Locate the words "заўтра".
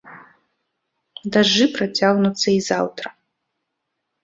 2.71-3.07